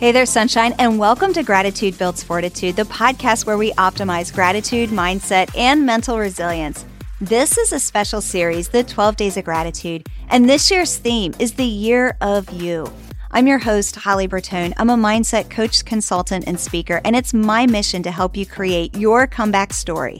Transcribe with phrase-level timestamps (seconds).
[0.00, 4.88] Hey there, sunshine, and welcome to Gratitude Builds Fortitude, the podcast where we optimize gratitude,
[4.88, 6.86] mindset, and mental resilience.
[7.20, 11.52] This is a special series, the 12 Days of Gratitude, and this year's theme is
[11.52, 12.90] the Year of You.
[13.32, 14.72] I'm your host, Holly Bertone.
[14.78, 18.96] I'm a mindset coach, consultant, and speaker, and it's my mission to help you create
[18.96, 20.18] your comeback story.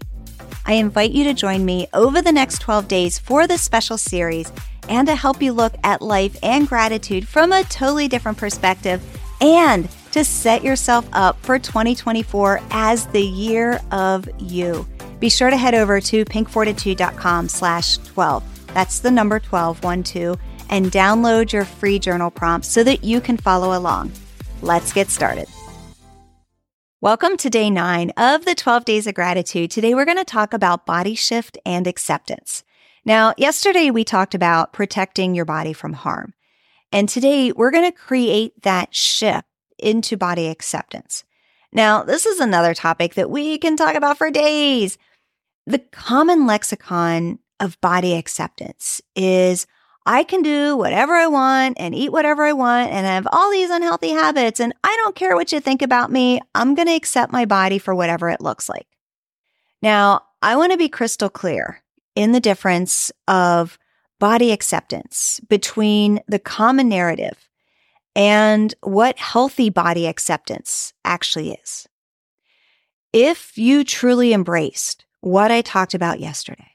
[0.67, 4.53] I invite you to join me over the next 12 days for this special series
[4.91, 9.03] and to help you look at life and gratitude from a totally different perspective
[9.41, 14.87] and to set yourself up for 2024 as the year of you.
[15.21, 18.45] Be sure to head over to pinkfortitude.com slash 12.
[18.75, 20.37] That's the number 12, 1, 2,
[20.71, 24.13] and download your free journal prompts so that you can follow along.
[24.63, 25.49] Let's get started.
[27.03, 29.71] Welcome to day nine of the 12 days of gratitude.
[29.71, 32.63] Today we're going to talk about body shift and acceptance.
[33.07, 36.35] Now, yesterday we talked about protecting your body from harm.
[36.93, 39.47] And today we're going to create that shift
[39.79, 41.25] into body acceptance.
[41.73, 44.99] Now, this is another topic that we can talk about for days.
[45.67, 49.67] The common lexicon of body acceptance is
[50.07, 53.71] I can do whatever I want and eat whatever I want and have all these
[53.71, 54.59] unhealthy habits.
[54.59, 56.41] And I don't care what you think about me.
[56.55, 58.87] I'm going to accept my body for whatever it looks like.
[59.83, 61.83] Now, I want to be crystal clear
[62.17, 63.79] in the difference of
[64.21, 67.49] body acceptance between the common narrative
[68.15, 71.89] and what healthy body acceptance actually is.
[73.13, 76.71] If you truly embraced what I talked about yesterday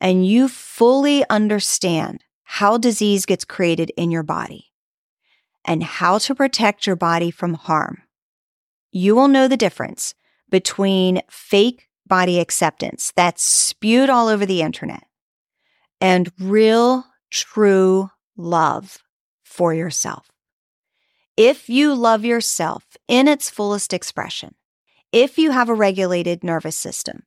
[0.00, 4.72] and you fully understand how disease gets created in your body
[5.64, 8.02] and how to protect your body from harm,
[8.90, 10.14] you will know the difference
[10.50, 15.04] between fake body acceptance that's spewed all over the internet
[16.02, 18.98] and real, true love
[19.44, 20.30] for yourself.
[21.36, 24.56] If you love yourself in its fullest expression,
[25.12, 27.22] if you have a regulated nervous system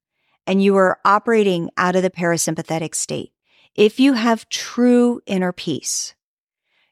[0.45, 3.31] and you are operating out of the parasympathetic state,
[3.75, 6.13] if you have true inner peace,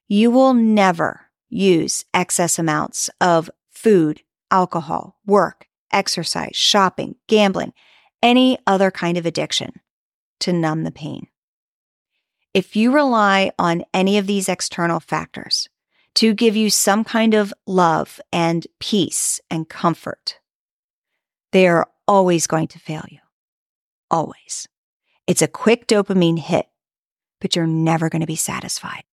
[0.08, 7.74] you will never use excess amounts of food, alcohol, work, exercise, shopping, gambling,
[8.22, 9.74] any other kind of addiction
[10.40, 11.28] to numb the pain.
[12.54, 15.70] If you rely on any of these external factors
[16.16, 20.40] to give you some kind of love and peace and comfort,
[21.52, 23.20] they are always going to fail you.
[24.12, 24.68] Always.
[25.26, 26.68] It's a quick dopamine hit,
[27.42, 29.04] but you're never going to be satisfied.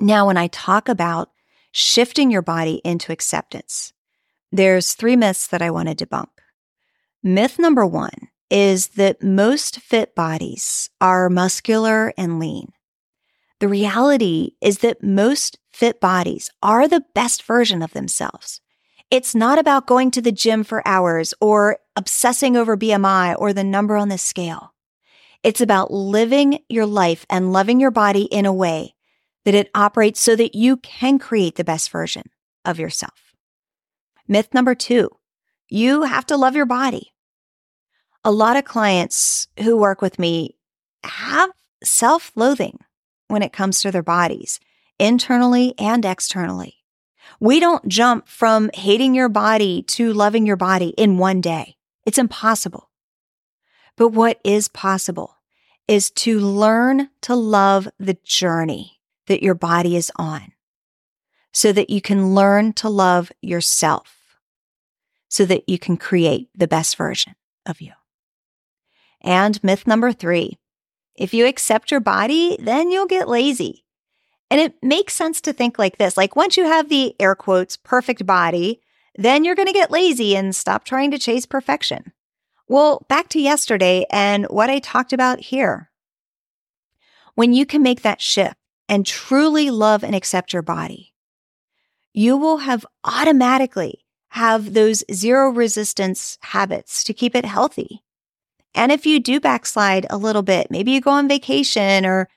[0.00, 1.30] Now, when I talk about
[1.70, 3.92] shifting your body into acceptance,
[4.50, 6.28] there's three myths that I want to debunk.
[7.22, 12.72] Myth number one is that most fit bodies are muscular and lean.
[13.58, 18.60] The reality is that most fit bodies are the best version of themselves.
[19.10, 23.64] It's not about going to the gym for hours or obsessing over BMI or the
[23.64, 24.74] number on the scale.
[25.42, 28.94] It's about living your life and loving your body in a way
[29.44, 32.24] that it operates so that you can create the best version
[32.64, 33.32] of yourself.
[34.26, 35.08] Myth number two,
[35.68, 37.12] you have to love your body
[38.26, 40.56] a lot of clients who work with me
[41.04, 41.48] have
[41.84, 42.80] self loathing
[43.28, 44.58] when it comes to their bodies,
[44.98, 46.74] internally and externally.
[47.38, 51.76] We don't jump from hating your body to loving your body in one day.
[52.04, 52.90] It's impossible.
[53.96, 55.36] But what is possible
[55.86, 58.98] is to learn to love the journey
[59.28, 60.52] that your body is on
[61.52, 64.36] so that you can learn to love yourself
[65.28, 67.92] so that you can create the best version of you.
[69.26, 70.58] And myth number three
[71.16, 73.84] if you accept your body, then you'll get lazy.
[74.50, 77.76] And it makes sense to think like this like, once you have the air quotes
[77.76, 78.80] perfect body,
[79.16, 82.12] then you're going to get lazy and stop trying to chase perfection.
[82.68, 85.90] Well, back to yesterday and what I talked about here.
[87.34, 88.56] When you can make that shift
[88.88, 91.14] and truly love and accept your body,
[92.12, 98.02] you will have automatically have those zero resistance habits to keep it healthy.
[98.76, 102.28] And if you do backslide a little bit, maybe you go on vacation or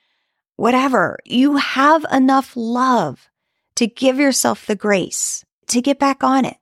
[0.56, 3.28] whatever, you have enough love
[3.76, 6.56] to give yourself the grace to get back on it.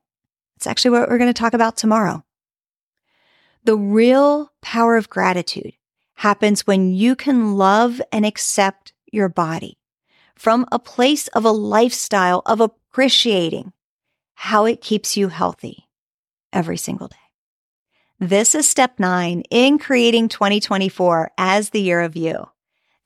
[0.56, 2.24] It's actually what we're going to talk about tomorrow.
[3.62, 5.74] The real power of gratitude
[6.14, 9.78] happens when you can love and accept your body
[10.34, 13.72] from a place of a lifestyle of appreciating
[14.34, 15.88] how it keeps you healthy
[16.52, 17.16] every single day.
[18.20, 22.48] This is step nine in creating 2024 as the year of you.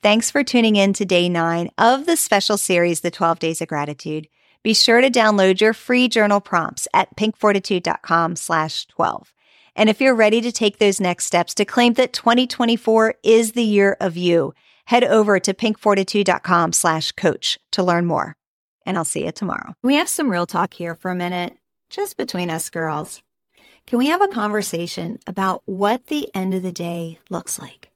[0.02, 3.68] Thanks for tuning in to day nine of the special series, The 12 Days of
[3.68, 4.26] Gratitude.
[4.62, 9.34] Be sure to download your free journal prompts at pinkfortitude.com slash 12.
[9.76, 13.64] And if you're ready to take those next steps to claim that 2024 is the
[13.64, 14.54] year of you,
[14.86, 18.34] head over to pinkfortitude.com slash coach to learn more.
[18.86, 19.74] And I'll see you tomorrow.
[19.82, 21.58] We have some real talk here for a minute,
[21.90, 23.22] just between us girls.
[23.87, 27.90] Can we have a conversation about what the end of the day looks like?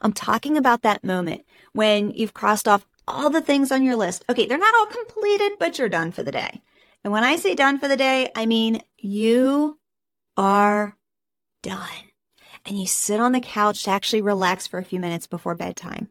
[0.00, 4.24] I'm talking about that moment when you've crossed off all the things on your list.
[4.28, 6.62] Okay, they're not all completed, but you're done for the day.
[7.02, 9.78] And when I say done for the day, I mean you
[10.36, 10.96] are
[11.62, 11.88] done.
[12.64, 16.10] And you sit on the couch to actually relax for a few minutes before bedtime.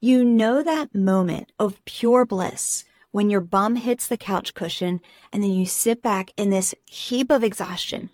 [0.00, 5.00] You know that moment of pure bliss when your bum hits the couch cushion
[5.32, 8.10] and then you sit back in this heap of exhaustion.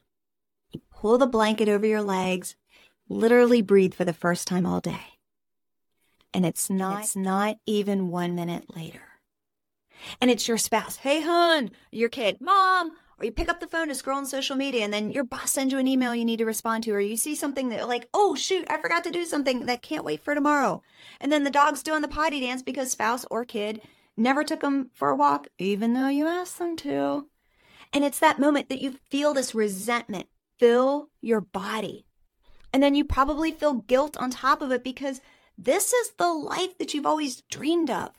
[0.97, 2.57] Pull the blanket over your legs,
[3.09, 5.17] literally breathe for the first time all day
[6.37, 9.01] and it's not it's not even one minute later.
[10.21, 13.89] And it's your spouse, hey hun, your kid, mom, or you pick up the phone
[13.89, 16.37] to scroll on social media and then your boss sends you an email you need
[16.41, 19.25] to respond to, or you see something that like, oh shoot, I forgot to do
[19.25, 20.83] something that can't wait for tomorrow.
[21.23, 23.81] And then the dog's doing the potty dance because spouse or kid
[24.15, 27.29] never took them for a walk, even though you asked them to.
[27.95, 30.27] And it's that moment that you feel this resentment
[30.59, 32.07] fill your body.
[32.73, 35.21] And then you probably feel guilt on top of it because
[35.57, 38.11] this is the life that you've always dreamed of.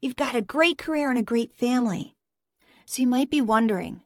[0.00, 2.14] You've got a great career and a great family.
[2.86, 4.02] So you might be wondering,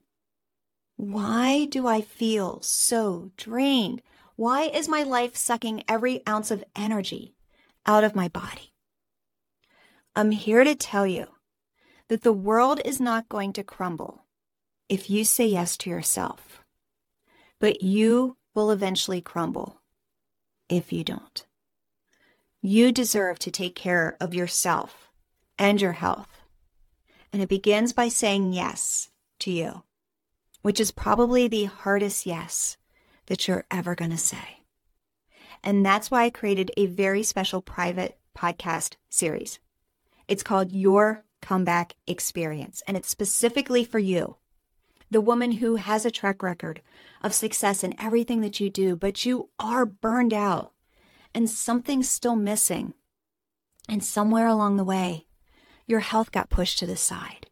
[0.96, 4.02] why do I feel so drained?
[4.37, 7.34] Why is my life sucking every ounce of energy
[7.87, 8.73] out of my body?
[10.14, 11.26] I'm here to tell you
[12.08, 14.25] that the world is not going to crumble
[14.88, 16.57] if you say yes to yourself,
[17.60, 19.81] but you will eventually crumble
[20.69, 21.46] if you don't.
[22.60, 25.08] You deserve to take care of yourself
[25.58, 26.43] and your health.
[27.32, 29.10] And it begins by saying yes
[29.40, 29.82] to you,
[30.62, 32.76] which is probably the hardest yes
[33.26, 34.64] that you're ever going to say.
[35.62, 39.58] And that's why I created a very special private podcast series.
[40.26, 44.37] It's called Your Comeback Experience, and it's specifically for you,
[45.10, 46.82] the woman who has a track record
[47.22, 50.72] of success in everything that you do, but you are burned out
[51.34, 52.94] and something's still missing.
[53.88, 55.26] And somewhere along the way,
[55.87, 57.46] your health got pushed to the side.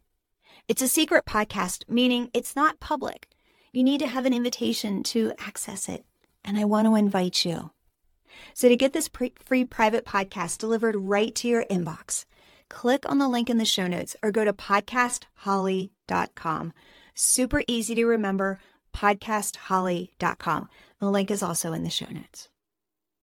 [0.67, 3.27] It's a secret podcast, meaning it's not public.
[3.71, 6.03] You need to have an invitation to access it.
[6.43, 7.69] And I want to invite you.
[8.53, 12.25] So, to get this pre- free private podcast delivered right to your inbox,
[12.69, 16.73] click on the link in the show notes or go to podcastholly.com.
[17.19, 18.59] Super easy to remember,
[18.95, 20.69] podcastholly.com.
[20.99, 22.47] The link is also in the show notes.